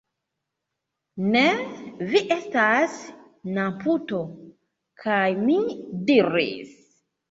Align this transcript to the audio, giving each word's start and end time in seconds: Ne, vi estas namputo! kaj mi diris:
Ne, 1.35 1.43
vi 2.15 2.23
estas 2.37 2.97
namputo! 3.61 4.25
kaj 5.07 5.25
mi 5.47 5.63
diris: 6.13 6.79